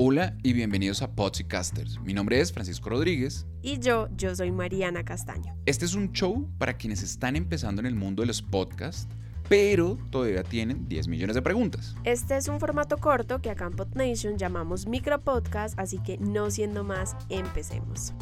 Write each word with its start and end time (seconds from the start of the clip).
Hola 0.00 0.36
y 0.44 0.52
bienvenidos 0.52 1.02
a 1.02 1.10
Podcasters. 1.10 2.00
Mi 2.02 2.14
nombre 2.14 2.38
es 2.40 2.52
Francisco 2.52 2.88
Rodríguez. 2.88 3.48
Y 3.62 3.80
yo, 3.80 4.06
yo 4.16 4.32
soy 4.36 4.52
Mariana 4.52 5.04
Castaño. 5.04 5.56
Este 5.66 5.86
es 5.86 5.94
un 5.94 6.12
show 6.12 6.48
para 6.56 6.76
quienes 6.76 7.02
están 7.02 7.34
empezando 7.34 7.80
en 7.80 7.86
el 7.86 7.96
mundo 7.96 8.22
de 8.22 8.28
los 8.28 8.40
podcasts, 8.40 9.08
pero 9.48 9.98
todavía 10.10 10.44
tienen 10.44 10.88
10 10.88 11.08
millones 11.08 11.34
de 11.34 11.42
preguntas. 11.42 11.96
Este 12.04 12.36
es 12.36 12.46
un 12.46 12.60
formato 12.60 12.98
corto 12.98 13.42
que 13.42 13.50
acá 13.50 13.66
en 13.66 13.72
PodNation 13.72 14.38
llamamos 14.38 14.86
micropodcast, 14.86 15.76
así 15.80 15.98
que 15.98 16.16
no 16.18 16.48
siendo 16.52 16.84
más, 16.84 17.16
empecemos. 17.28 18.12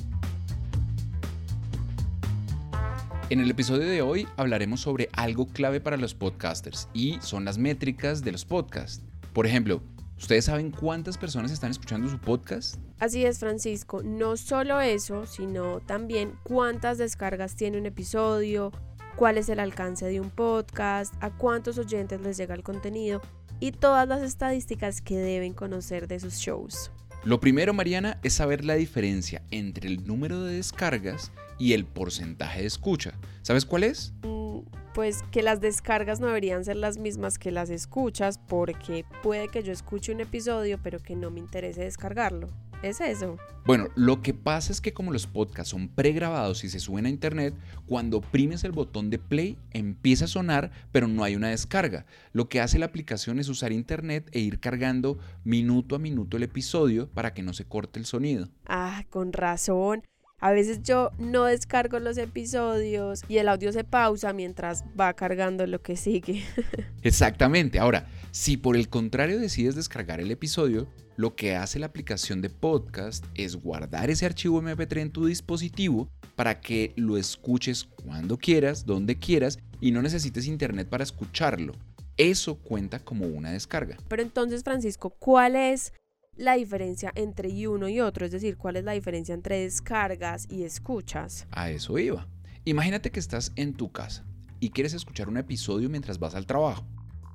En 3.29 3.41
el 3.41 3.51
episodio 3.51 3.87
de 3.87 4.01
hoy 4.01 4.27
hablaremos 4.39 4.81
sobre 4.81 5.11
algo 5.13 5.47
clave 5.47 5.83
para 5.83 5.99
los 5.99 6.15
podcasters 6.15 6.89
y 6.95 7.19
son 7.21 7.45
las 7.45 7.59
métricas 7.59 8.25
de 8.25 8.33
los 8.33 8.47
podcasts. 8.47 9.03
Por 9.35 9.47
ejemplo, 9.47 9.83
¿Ustedes 10.19 10.47
saben 10.47 10.71
cuántas 10.71 11.19
personas 11.19 11.51
están 11.53 11.71
escuchando 11.71 12.09
su 12.09 12.19
podcast? 12.19 12.77
Así 12.99 13.25
es, 13.25 13.39
Francisco. 13.39 14.03
No 14.03 14.37
solo 14.37 14.81
eso, 14.81 15.27
sino 15.27 15.81
también 15.81 16.33
cuántas 16.43 16.99
descargas 16.99 17.55
tiene 17.55 17.79
un 17.79 17.87
episodio, 17.87 18.73
cuál 19.17 19.37
es 19.37 19.49
el 19.51 19.61
alcance 19.61 20.07
de 20.07 20.21
un 20.21 20.31
podcast, 20.31 21.15
a 21.21 21.31
cuántos 21.31 21.77
oyentes 21.79 22.21
les 22.23 22.39
llega 22.39 22.55
el 22.55 22.63
contenido 22.63 23.21
y 23.61 23.73
todas 23.73 24.09
las 24.09 24.23
estadísticas 24.23 25.01
que 25.01 25.17
deben 25.17 25.53
conocer 25.53 26.09
de 26.09 26.19
sus 26.19 26.35
shows. 26.35 26.91
Lo 27.25 27.41
primero, 27.41 27.75
Mariana, 27.75 28.19
es 28.23 28.35
saber 28.35 28.65
la 28.65 28.75
diferencia 28.75 29.43
entre 29.51 29.89
el 29.89 30.07
número 30.07 30.45
de 30.45 30.55
descargas 30.57 31.33
y 31.59 31.73
el 31.73 31.85
porcentaje 31.85 32.61
de 32.61 32.67
escucha. 32.67 33.15
¿Sabes 33.43 33.67
cuál 33.67 33.85
es? 33.85 34.13
Mm, 34.23 34.46
pues 34.95 35.23
que 35.31 35.43
las 35.43 35.61
descargas 35.61 36.21
no 36.21 36.27
deberían 36.29 36.65
ser 36.65 36.77
las 36.77 36.99
mismas 36.99 37.39
que 37.39 37.51
las 37.51 37.71
escuchas 37.71 38.39
porque 38.39 39.05
puede 39.23 39.49
que 39.49 39.63
yo 39.63 39.73
escuche 39.73 40.13
un 40.13 40.21
episodio 40.21 40.79
pero 40.83 41.01
que 41.01 41.17
no 41.17 41.31
me 41.31 41.41
interese 41.41 41.83
descargarlo. 41.83 42.49
Es 42.83 43.01
eso. 43.01 43.39
Bueno, 43.65 43.89
lo 43.97 44.23
que 44.23 44.35
pasa 44.35 44.71
es 44.71 44.81
que 44.81 44.93
como 44.93 45.11
los 45.11 45.27
podcasts 45.27 45.71
son 45.71 45.89
pregrabados 45.89 46.63
y 46.63 46.69
se 46.69 46.79
suben 46.79 47.07
a 47.07 47.09
internet, 47.09 47.55
cuando 47.87 48.19
oprimes 48.19 48.65
el 48.65 48.73
botón 48.73 49.11
de 49.11 49.19
play 49.19 49.59
empieza 49.73 50.27
a 50.27 50.29
sonar, 50.29 50.71
pero 50.93 51.09
no 51.09 51.25
hay 51.25 51.35
una 51.37 51.49
descarga. 51.49 52.07
Lo 52.33 52.49
que 52.49 52.61
hace 52.61 52.79
la 52.79 52.87
aplicación 52.87 53.39
es 53.39 53.49
usar 53.49 53.73
internet 53.73 54.29
e 54.33 54.41
ir 54.41 54.61
cargando 54.61 55.19
minuto 55.43 55.97
a 55.97 55.99
minuto 55.99 56.37
el 56.37 56.43
episodio 56.43 57.09
para 57.09 57.35
que 57.35 57.43
no 57.43 57.55
se 57.55 57.65
corte 57.65 57.99
el 57.99 58.07
sonido. 58.07 58.51
Ah, 58.67 59.05
con 59.11 59.33
razón. 59.33 60.03
A 60.39 60.53
veces 60.53 60.83
yo 60.83 61.13
no 61.19 61.45
descargo 61.45 61.99
los 61.99 62.19
episodios 62.19 63.23
y 63.27 63.39
el 63.39 63.49
audio 63.49 63.73
se 63.73 63.85
pausa 63.85 64.35
mientras 64.35 64.85
va 64.99 65.15
cargando 65.15 65.67
lo 65.67 65.81
que 65.81 65.97
sigue. 65.97 66.45
Exactamente. 67.03 67.79
Ahora, 67.79 68.07
si 68.33 68.59
por 68.59 68.77
el 68.77 68.91
contrario 68.91 69.39
decides 69.39 69.75
descargar 69.77 70.21
el 70.21 70.31
episodio, 70.31 70.89
lo 71.17 71.35
que 71.35 71.57
hace 71.57 71.79
la 71.79 71.87
aplicación 71.87 72.43
de 72.43 72.51
podcast 72.51 73.25
es 73.35 73.57
guardar 73.57 74.11
ese 74.11 74.27
archivo 74.27 74.61
MP3 74.61 75.01
en 75.01 75.11
tu 75.11 75.25
dispositivo 75.25 76.11
para 76.35 76.61
que 76.61 76.93
lo 76.97 77.17
escuches 77.17 77.85
cuando 77.85 78.37
quieras, 78.37 78.85
donde 78.85 79.19
quieras 79.19 79.59
y 79.81 79.91
no 79.91 80.03
necesites 80.03 80.47
internet 80.47 80.87
para 80.87 81.05
escucharlo. 81.05 81.73
Eso 82.19 82.57
cuenta 82.57 82.99
como 82.99 83.27
una 83.27 83.53
descarga. 83.53 83.97
Pero 84.09 84.21
entonces, 84.21 84.63
Francisco, 84.63 85.11
¿cuál 85.19 85.57
es 85.57 85.95
la 86.37 86.55
diferencia 86.55 87.13
entre 87.15 87.69
uno 87.69 87.89
y 87.89 88.01
otro, 88.01 88.27
es 88.27 88.33
decir, 88.33 88.57
cuál 88.57 88.77
es 88.77 88.85
la 88.85 88.93
diferencia 88.93 89.35
entre 89.35 89.61
descargas 89.61 90.47
y 90.51 90.65
escuchas. 90.65 91.47
A 91.51 91.71
eso 91.71 91.99
iba. 91.99 92.27
Imagínate 92.65 93.11
que 93.11 93.21
estás 93.21 93.53
en 93.57 93.75
tu 93.75 93.91
casa 93.91 94.25
y 94.61 94.71
quieres 94.71 94.95
escuchar 94.95 95.29
un 95.29 95.37
episodio 95.37 95.89
mientras 95.89 96.19
vas 96.19 96.35
al 96.35 96.47
trabajo. 96.47 96.87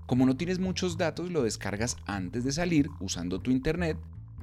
Como 0.05 0.25
no 0.25 0.35
tienes 0.35 0.59
muchos 0.59 0.97
datos, 0.97 1.31
lo 1.31 1.43
descargas 1.43 1.97
antes 2.05 2.43
de 2.43 2.51
salir 2.51 2.89
usando 2.99 3.39
tu 3.39 3.49
internet 3.49 3.97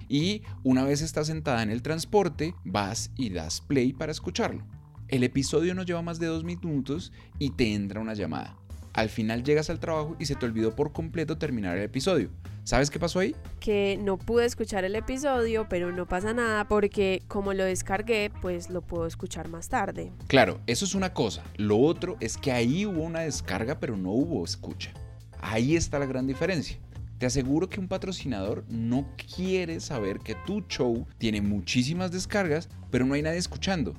y 0.09 0.43
una 0.65 0.85
vez 0.85 1.03
estás 1.03 1.27
sentada 1.27 1.63
en 1.63 1.71
el 1.71 1.83
transporte, 1.83 2.55
vas 2.65 3.11
y 3.17 3.31
das 3.31 3.61
play 3.61 3.93
para 3.93 4.13
escucharlo. 4.13 4.65
El 5.09 5.23
episodio 5.25 5.75
no 5.75 5.83
lleva 5.83 6.03
más 6.03 6.19
de 6.19 6.27
dos 6.27 6.45
minutos 6.45 7.13
y 7.39 7.51
te 7.51 7.75
entra 7.75 8.01
una 8.01 8.15
llamada. 8.15 8.57
Al 8.99 9.11
final 9.11 9.45
llegas 9.45 9.71
al 9.71 9.79
trabajo 9.79 10.17
y 10.19 10.27
se 10.27 10.35
te 10.35 10.45
olvidó 10.45 10.75
por 10.75 10.91
completo 10.91 11.39
terminar 11.39 11.77
el 11.79 11.85
episodio. 11.85 12.31
¿Sabes 12.65 12.91
qué 12.91 12.99
pasó 12.99 13.21
ahí? 13.21 13.37
Que 13.61 13.97
no 14.03 14.19
pude 14.19 14.45
escuchar 14.45 14.85
el 14.85 14.97
episodio, 14.97 15.69
pero 15.69 15.93
no 15.93 16.05
pasa 16.09 16.35
nada 16.35 16.67
porque 16.67 17.23
como 17.29 17.55
lo 17.55 17.63
descargué, 17.63 18.33
pues 18.43 18.71
lo 18.71 18.83
puedo 18.83 19.07
escuchar 19.07 19.51
más 19.51 19.69
tarde. 19.69 20.11
Claro, 20.27 20.61
eso 20.67 20.85
es 20.85 20.97
una 20.97 21.15
cosa. 21.15 21.45
Lo 21.57 21.79
otro 21.79 22.17
es 22.19 22.37
que 22.37 22.51
ahí 22.51 22.87
hubo 22.87 23.03
una 23.03 23.21
descarga, 23.21 23.79
pero 23.79 23.97
no 23.97 24.11
hubo 24.11 24.45
escucha. 24.45 24.93
Ahí 25.41 25.77
está 25.77 26.01
la 26.01 26.07
gran 26.07 26.27
diferencia. 26.27 26.77
Te 27.19 27.27
aseguro 27.27 27.69
que 27.69 27.79
un 27.79 27.87
patrocinador 27.87 28.65
no 28.69 29.07
quiere 29.37 29.79
saber 29.79 30.19
que 30.19 30.35
tu 30.45 30.63
show 30.63 31.07
tiene 31.19 31.41
muchísimas 31.41 32.11
descargas, 32.11 32.69
pero 32.91 33.07
no 33.07 33.15
hay 33.15 33.23
nadie 33.23 33.39
escuchando. 33.39 33.95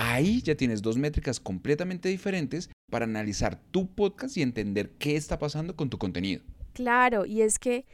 Ahí 0.00 0.42
ya 0.42 0.54
tienes 0.54 0.80
dos 0.80 0.96
métricas 0.96 1.40
completamente 1.40 2.08
diferentes 2.08 2.70
para 2.88 3.04
analizar 3.04 3.60
tu 3.72 3.92
podcast 3.96 4.36
y 4.36 4.42
entender 4.42 4.90
qué 4.90 5.16
está 5.16 5.40
pasando 5.40 5.74
con 5.74 5.90
tu 5.90 5.98
contenido. 5.98 6.40
Claro, 6.72 7.26
y 7.26 7.42
es 7.42 7.58
que 7.58 7.84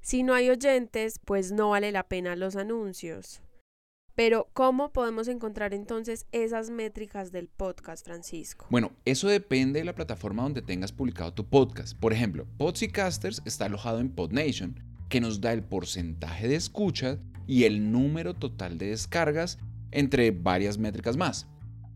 si 0.00 0.22
no 0.22 0.32
hay 0.32 0.48
oyentes, 0.48 1.20
pues 1.22 1.52
no 1.52 1.68
vale 1.68 1.92
la 1.92 2.04
pena 2.04 2.34
los 2.34 2.56
anuncios. 2.56 3.42
Pero, 4.14 4.48
¿cómo 4.54 4.90
podemos 4.90 5.28
encontrar 5.28 5.74
entonces 5.74 6.24
esas 6.32 6.70
métricas 6.70 7.30
del 7.30 7.48
podcast, 7.48 8.06
Francisco? 8.06 8.66
Bueno, 8.70 8.92
eso 9.04 9.28
depende 9.28 9.80
de 9.80 9.84
la 9.84 9.94
plataforma 9.94 10.44
donde 10.44 10.62
tengas 10.62 10.92
publicado 10.92 11.34
tu 11.34 11.44
podcast. 11.44 11.94
Por 11.94 12.14
ejemplo, 12.14 12.46
Casters 12.90 13.42
está 13.44 13.66
alojado 13.66 14.00
en 14.00 14.08
PodNation, 14.08 14.80
que 15.10 15.20
nos 15.20 15.42
da 15.42 15.52
el 15.52 15.62
porcentaje 15.62 16.48
de 16.48 16.54
escuchas 16.54 17.18
y 17.46 17.64
el 17.64 17.92
número 17.92 18.32
total 18.32 18.78
de 18.78 18.86
descargas, 18.86 19.58
entre 19.92 20.30
varias 20.30 20.78
métricas 20.78 21.16
más. 21.16 21.46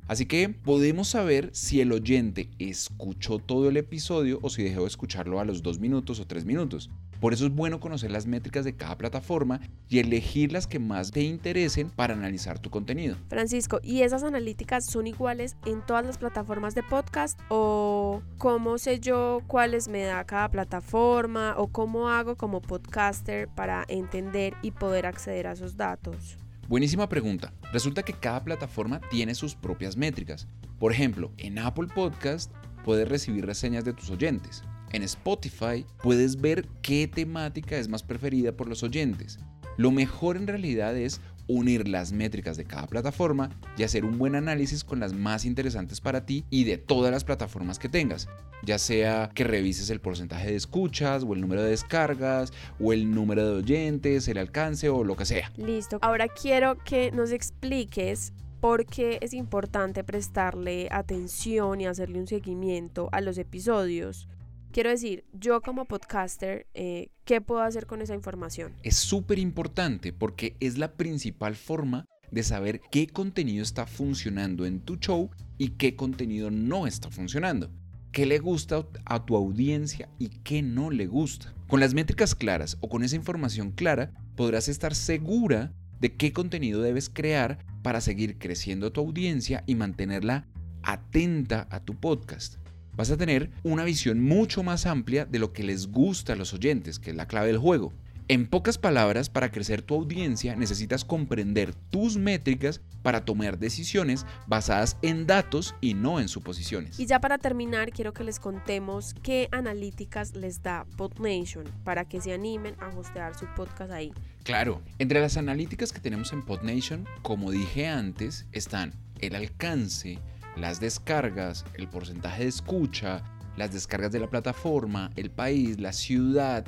Así 0.07 0.27
que 0.27 0.51
podemos 0.51 1.09
saber 1.09 1.49
si 1.55 1.81
el 1.81 1.91
oyente 1.91 2.51
escuchó 2.59 3.39
todo 3.39 3.71
el 3.71 3.79
episodio 3.79 4.39
o 4.43 4.51
si 4.51 4.63
dejó 4.63 4.83
de 4.83 4.89
escucharlo 4.89 5.41
a 5.41 5.47
los 5.47 5.63
dos 5.63 5.79
minutos 5.79 6.21
o 6.21 6.27
tres 6.27 6.45
minutos. 6.45 6.91
Por 7.21 7.33
eso 7.33 7.47
es 7.47 7.55
bueno 7.55 7.81
conocer 7.81 8.11
las 8.11 8.27
métricas 8.27 8.67
de 8.67 8.77
cada 8.77 8.99
plataforma 8.99 9.61
y 9.89 10.01
elegir 10.01 10.53
las 10.53 10.67
que 10.67 10.79
más 10.79 11.11
te 11.11 11.23
interesen 11.23 11.89
para 11.89 12.13
analizar 12.13 12.59
tu 12.59 12.69
contenido. 12.69 13.17
Francisco, 13.31 13.81
¿y 13.83 14.03
esas 14.03 14.25
analíticas 14.25 14.85
son 14.85 15.07
iguales 15.07 15.57
en 15.65 15.81
todas 15.81 16.05
las 16.05 16.19
plataformas 16.19 16.75
de 16.75 16.83
podcast 16.83 17.41
o 17.49 18.21
cómo 18.37 18.77
sé 18.77 19.01
yo 19.01 19.41
cuáles 19.47 19.89
me 19.89 20.03
da 20.03 20.25
cada 20.25 20.51
plataforma 20.51 21.55
o 21.57 21.69
cómo 21.69 22.11
hago 22.11 22.37
como 22.37 22.61
podcaster 22.61 23.49
para 23.49 23.87
entender 23.89 24.53
y 24.61 24.73
poder 24.73 25.07
acceder 25.07 25.47
a 25.47 25.53
esos 25.53 25.79
datos? 25.79 26.37
Buenísima 26.67 27.11
pregunta. 27.11 27.53
Resulta 27.75 28.03
que 28.03 28.15
cada 28.15 28.43
plataforma 28.43 28.99
tiene 29.11 29.35
sus 29.35 29.55
propias 29.55 29.99
métricas. 29.99 30.49
Por 30.79 30.93
ejemplo, 30.93 31.31
en 31.37 31.59
Apple 31.59 31.89
Podcast 31.95 32.51
puedes 32.85 33.07
recibir 33.07 33.45
reseñas 33.45 33.85
de 33.85 33.93
tus 33.93 34.09
oyentes. 34.09 34.63
En 34.93 35.03
Spotify 35.03 35.85
puedes 36.03 36.41
ver 36.41 36.67
qué 36.81 37.07
temática 37.07 37.77
es 37.77 37.89
más 37.89 38.03
preferida 38.03 38.57
por 38.57 38.67
los 38.67 38.83
oyentes. 38.83 39.39
Lo 39.77 39.91
mejor 39.91 40.39
en 40.39 40.47
realidad 40.47 40.97
es 40.97 41.21
unir 41.47 41.89
las 41.89 42.13
métricas 42.13 42.57
de 42.57 42.65
cada 42.65 42.87
plataforma 42.87 43.51
y 43.77 43.83
hacer 43.83 44.05
un 44.05 44.19
buen 44.19 44.35
análisis 44.35 44.85
con 44.85 45.01
las 45.01 45.13
más 45.13 45.45
interesantes 45.45 46.01
para 46.01 46.25
ti 46.25 46.45
y 46.51 46.65
de 46.65 46.79
todas 46.79 47.13
las 47.13 47.25
plataformas 47.25 47.79
que 47.79 47.89
tengas, 47.89 48.29
ya 48.63 48.79
sea 48.79 49.31
que 49.35 49.45
revises 49.45 49.91
el 49.91 50.01
porcentaje 50.01 50.51
de 50.51 50.57
escuchas 50.57 51.25
o 51.25 51.35
el 51.35 51.41
número 51.41 51.63
de 51.63 51.71
descargas 51.71 52.53
o 52.81 52.93
el 52.93 53.11
número 53.11 53.47
de 53.47 53.57
oyentes, 53.57 54.29
el 54.29 54.39
alcance 54.39 54.89
o 54.89 55.05
lo 55.05 55.17
que 55.17 55.27
sea. 55.27 55.53
Listo. 55.57 55.99
Ahora 56.03 56.29
quiero 56.29 56.77
que 56.85 57.11
nos 57.13 57.31
expliques 57.31 58.33
por 58.61 58.87
qué 58.87 59.19
es 59.21 59.35
importante 59.35 60.05
prestarle 60.05 60.89
atención 60.91 61.83
y 61.83 61.87
hacerle 61.87 62.19
un 62.19 62.27
seguimiento 62.27 63.11
a 63.13 63.21
los 63.21 63.37
episodios. 63.37 64.27
Quiero 64.75 64.91
decir, 64.91 65.23
yo 65.33 65.61
como 65.61 65.85
podcaster, 65.85 66.67
eh, 66.75 67.11
¿qué 67.25 67.41
puedo 67.41 67.61
hacer 67.61 67.87
con 67.87 68.03
esa 68.03 68.13
información? 68.13 68.73
Es 68.83 68.97
súper 68.97 69.39
importante 69.39 70.13
porque 70.13 70.57
es 70.59 70.79
la 70.79 70.95
principal 70.95 71.55
forma 71.55 72.07
de 72.33 72.43
saber 72.43 72.81
qué 72.91 73.07
contenido 73.07 73.63
está 73.63 73.87
funcionando 73.87 74.67
en 74.67 74.81
tu 74.81 74.97
show 74.97 75.31
y 75.59 75.69
qué 75.79 75.95
contenido 75.95 76.51
no 76.51 76.89
está 76.89 77.09
funcionando. 77.09 77.71
¿Qué 78.11 78.27
le 78.27 78.41
gusta 78.41 78.85
a 79.05 79.25
tu 79.25 79.37
audiencia 79.37 80.09
y 80.19 80.31
qué 80.43 80.61
no 80.61 80.91
le 80.91 81.07
gusta? 81.07 81.55
Con 81.69 81.79
las 81.79 81.95
métricas 81.95 82.35
claras 82.35 82.77
o 82.81 82.89
con 82.89 83.05
esa 83.05 83.15
información 83.15 83.71
clara 83.71 84.11
podrás 84.35 84.67
estar 84.67 84.97
segura 84.97 85.73
de 86.01 86.17
qué 86.17 86.33
contenido 86.33 86.83
debes 86.83 87.09
crear 87.09 87.65
para 87.85 88.01
seguir 88.01 88.39
creciendo 88.39 88.91
tu 88.91 89.03
audiencia 89.03 89.63
y 89.69 89.77
mantenerla 89.77 90.49
atenta 90.83 91.69
a 91.71 91.79
tu 91.79 91.95
podcast. 91.95 92.64
Vas 92.97 93.11
a 93.11 93.17
tener 93.17 93.51
una 93.63 93.85
visión 93.85 94.23
mucho 94.23 94.63
más 94.63 94.87
amplia 94.87 95.25
de 95.25 95.39
lo 95.39 95.53
que 95.53 95.65
les 95.65 95.89
gusta 95.89 96.35
a 96.35 96.37
los 96.37 96.55
oyentes, 96.55 96.99
que 96.99 97.11
es 97.11 97.17
la 97.17 97.27
clave 97.27 97.49
del 97.49 97.59
juego. 97.59 97.93
En 98.27 98.47
pocas 98.47 98.79
palabras, 98.79 99.29
para 99.29 99.51
crecer 99.51 99.83
tu 99.83 99.95
audiencia 99.95 100.57
necesitas 100.57 101.05
comprender 101.05 101.75
tus 101.75 102.17
métricas 102.17 102.81
para 103.03 103.27
tomar 103.27 103.59
decisiones 103.59 104.25
basadas 104.47 104.97
en 105.03 105.27
datos 105.27 105.75
y 105.83 105.93
no 105.93 106.21
en 106.21 106.29
suposiciones. 106.29 106.99
Y 106.99 107.05
ya 107.05 107.21
para 107.21 107.37
terminar, 107.37 107.91
quiero 107.91 108.15
que 108.15 108.25
les 108.25 108.41
contemos 108.41 109.15
qué 109.23 109.51
analíticas 109.53 110.35
les 110.35 110.63
da 110.63 110.87
PodNation 110.97 111.65
para 111.85 112.07
que 112.07 112.23
se 112.23 112.33
animen 112.33 112.77
a 112.81 112.89
hostear 112.97 113.39
su 113.39 113.45
podcast 113.55 113.93
ahí. 113.93 114.11
Claro, 114.43 114.81
entre 114.99 115.21
las 115.21 115.37
analíticas 115.37 115.93
que 115.93 116.01
tenemos 116.01 116.33
en 116.33 116.43
PodNation, 116.43 117.07
como 117.21 117.51
dije 117.51 117.89
antes, 117.89 118.47
están 118.53 118.95
el 119.21 119.35
alcance, 119.35 120.19
las 120.57 120.81
descargas, 120.81 121.65
el 121.75 121.89
porcentaje 121.89 122.45
de 122.45 122.49
escucha, 122.49 123.23
las 123.57 123.73
descargas 123.73 124.13
de 124.13 124.21
la 124.21 124.29
plataforma, 124.29 125.11
el 125.17 125.31
país, 125.31 125.81
la 125.81 125.93
ciudad, 125.93 126.65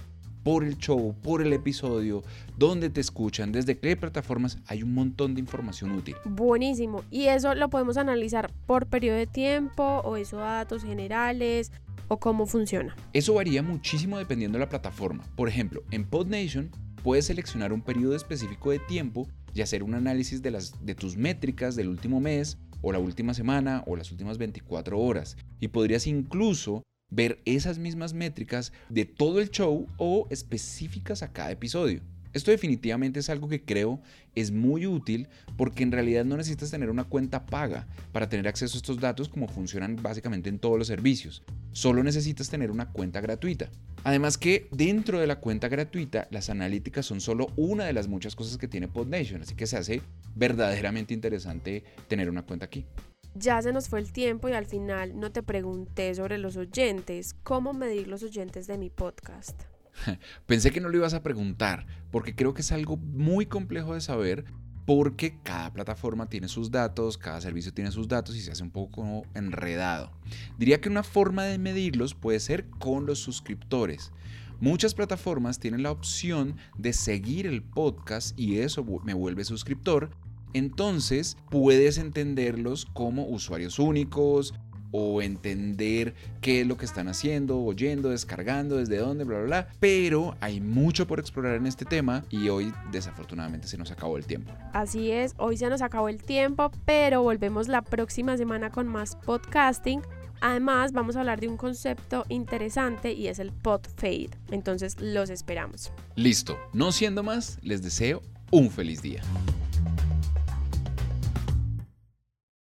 por 0.46 0.62
el 0.62 0.78
show, 0.78 1.12
por 1.22 1.42
el 1.42 1.52
episodio, 1.52 2.22
dónde 2.56 2.88
te 2.88 3.00
escuchan, 3.00 3.50
desde 3.50 3.78
qué 3.78 3.96
plataformas, 3.96 4.58
hay 4.66 4.84
un 4.84 4.94
montón 4.94 5.34
de 5.34 5.40
información 5.40 5.90
útil. 5.90 6.14
Buenísimo. 6.24 7.02
Y 7.10 7.24
eso 7.24 7.56
lo 7.56 7.68
podemos 7.68 7.96
analizar 7.96 8.52
por 8.64 8.86
periodo 8.86 9.16
de 9.16 9.26
tiempo 9.26 9.82
o 10.04 10.16
eso 10.16 10.36
datos 10.36 10.84
generales 10.84 11.72
o 12.06 12.18
cómo 12.20 12.46
funciona. 12.46 12.94
Eso 13.12 13.34
varía 13.34 13.60
muchísimo 13.60 14.18
dependiendo 14.18 14.56
de 14.56 14.64
la 14.64 14.68
plataforma. 14.68 15.24
Por 15.34 15.48
ejemplo, 15.48 15.82
en 15.90 16.04
PodNation 16.04 16.70
puedes 17.02 17.26
seleccionar 17.26 17.72
un 17.72 17.80
periodo 17.80 18.14
específico 18.14 18.70
de 18.70 18.78
tiempo 18.78 19.26
y 19.52 19.62
hacer 19.62 19.82
un 19.82 19.94
análisis 19.94 20.42
de, 20.42 20.52
las, 20.52 20.74
de 20.86 20.94
tus 20.94 21.16
métricas 21.16 21.74
del 21.74 21.88
último 21.88 22.20
mes 22.20 22.56
o 22.86 22.92
la 22.92 23.00
última 23.00 23.34
semana 23.34 23.82
o 23.88 23.96
las 23.96 24.12
últimas 24.12 24.38
24 24.38 24.96
horas. 24.96 25.36
Y 25.58 25.68
podrías 25.68 26.06
incluso 26.06 26.84
ver 27.10 27.40
esas 27.44 27.78
mismas 27.78 28.14
métricas 28.14 28.72
de 28.88 29.04
todo 29.04 29.40
el 29.40 29.50
show 29.50 29.88
o 29.96 30.28
específicas 30.30 31.24
a 31.24 31.32
cada 31.32 31.50
episodio. 31.50 32.00
Esto 32.32 32.52
definitivamente 32.52 33.18
es 33.18 33.28
algo 33.28 33.48
que 33.48 33.64
creo 33.64 34.00
es 34.36 34.52
muy 34.52 34.86
útil 34.86 35.26
porque 35.56 35.82
en 35.82 35.90
realidad 35.90 36.24
no 36.24 36.36
necesitas 36.36 36.70
tener 36.70 36.88
una 36.88 37.02
cuenta 37.02 37.46
paga 37.46 37.88
para 38.12 38.28
tener 38.28 38.46
acceso 38.46 38.76
a 38.76 38.78
estos 38.78 39.00
datos 39.00 39.28
como 39.28 39.48
funcionan 39.48 39.96
básicamente 40.00 40.48
en 40.48 40.60
todos 40.60 40.78
los 40.78 40.86
servicios. 40.86 41.42
Solo 41.72 42.04
necesitas 42.04 42.50
tener 42.50 42.70
una 42.70 42.92
cuenta 42.92 43.20
gratuita. 43.20 43.68
Además 44.06 44.38
que 44.38 44.68
dentro 44.70 45.18
de 45.18 45.26
la 45.26 45.40
cuenta 45.40 45.66
gratuita 45.66 46.28
las 46.30 46.48
analíticas 46.48 47.04
son 47.04 47.20
solo 47.20 47.48
una 47.56 47.86
de 47.86 47.92
las 47.92 48.06
muchas 48.06 48.36
cosas 48.36 48.56
que 48.56 48.68
tiene 48.68 48.86
PodNation, 48.86 49.42
así 49.42 49.56
que 49.56 49.66
se 49.66 49.76
hace 49.76 50.00
verdaderamente 50.36 51.12
interesante 51.12 51.82
tener 52.06 52.30
una 52.30 52.42
cuenta 52.42 52.66
aquí. 52.66 52.86
Ya 53.34 53.60
se 53.60 53.72
nos 53.72 53.88
fue 53.88 53.98
el 53.98 54.12
tiempo 54.12 54.48
y 54.48 54.52
al 54.52 54.66
final 54.66 55.18
no 55.18 55.32
te 55.32 55.42
pregunté 55.42 56.14
sobre 56.14 56.38
los 56.38 56.56
oyentes. 56.56 57.34
¿Cómo 57.42 57.72
medir 57.72 58.06
los 58.06 58.22
oyentes 58.22 58.68
de 58.68 58.78
mi 58.78 58.90
podcast? 58.90 59.60
Pensé 60.46 60.70
que 60.70 60.80
no 60.80 60.88
lo 60.88 60.98
ibas 60.98 61.14
a 61.14 61.24
preguntar, 61.24 61.88
porque 62.12 62.36
creo 62.36 62.54
que 62.54 62.62
es 62.62 62.70
algo 62.70 62.96
muy 62.96 63.46
complejo 63.46 63.94
de 63.94 64.00
saber, 64.00 64.44
porque 64.86 65.36
cada 65.42 65.72
plataforma 65.72 66.28
tiene 66.28 66.46
sus 66.46 66.70
datos, 66.70 67.18
cada 67.18 67.40
servicio 67.40 67.74
tiene 67.74 67.90
sus 67.90 68.06
datos 68.06 68.36
y 68.36 68.40
se 68.40 68.52
hace 68.52 68.62
un 68.62 68.70
poco 68.70 69.24
enredado. 69.34 70.12
Diría 70.58 70.80
que 70.80 70.88
una 70.88 71.02
forma 71.02 71.44
de 71.44 71.58
medirlos 71.58 72.14
puede 72.14 72.40
ser 72.40 72.66
con 72.78 73.06
los 73.06 73.18
suscriptores. 73.18 74.12
Muchas 74.60 74.94
plataformas 74.94 75.58
tienen 75.58 75.82
la 75.82 75.90
opción 75.90 76.56
de 76.78 76.94
seguir 76.94 77.46
el 77.46 77.62
podcast 77.62 78.38
y 78.38 78.58
eso 78.58 78.84
me 79.04 79.12
vuelve 79.12 79.44
suscriptor, 79.44 80.10
entonces 80.54 81.36
puedes 81.50 81.98
entenderlos 81.98 82.86
como 82.86 83.26
usuarios 83.26 83.78
únicos 83.78 84.54
o 84.92 85.20
entender 85.20 86.14
qué 86.40 86.62
es 86.62 86.66
lo 86.66 86.78
que 86.78 86.86
están 86.86 87.08
haciendo, 87.08 87.60
oyendo, 87.60 88.08
descargando, 88.08 88.76
desde 88.76 88.96
dónde, 88.96 89.24
bla, 89.24 89.38
bla, 89.38 89.46
bla. 89.46 89.68
Pero 89.78 90.36
hay 90.40 90.60
mucho 90.60 91.06
por 91.06 91.20
explorar 91.20 91.56
en 91.56 91.66
este 91.66 91.84
tema 91.84 92.24
y 92.30 92.48
hoy 92.48 92.72
desafortunadamente 92.92 93.68
se 93.68 93.76
nos 93.76 93.90
acabó 93.90 94.16
el 94.16 94.24
tiempo. 94.24 94.52
Así 94.72 95.10
es, 95.10 95.34
hoy 95.36 95.58
se 95.58 95.68
nos 95.68 95.82
acabó 95.82 96.08
el 96.08 96.22
tiempo, 96.22 96.70
pero 96.86 97.22
volvemos 97.22 97.68
la 97.68 97.82
próxima 97.82 98.38
semana 98.38 98.70
con 98.70 98.86
más 98.86 99.16
podcasting. 99.16 100.00
Además, 100.46 100.92
vamos 100.92 101.16
a 101.16 101.20
hablar 101.20 101.40
de 101.40 101.48
un 101.48 101.56
concepto 101.56 102.24
interesante 102.28 103.12
y 103.12 103.26
es 103.26 103.40
el 103.40 103.50
pod 103.50 103.80
fade. 103.96 104.30
Entonces, 104.52 104.94
los 105.00 105.28
esperamos. 105.28 105.90
Listo, 106.14 106.56
no 106.72 106.92
siendo 106.92 107.24
más, 107.24 107.58
les 107.62 107.82
deseo 107.82 108.22
un 108.52 108.70
feliz 108.70 109.02
día. 109.02 109.22